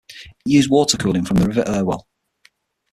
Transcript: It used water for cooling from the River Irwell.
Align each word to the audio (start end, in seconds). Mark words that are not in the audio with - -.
It 0.09 0.33
used 0.53 0.71
water 0.71 0.97
for 0.97 1.03
cooling 1.03 1.25
from 1.25 1.37
the 1.37 1.45
River 1.45 1.63
Irwell. 1.67 2.07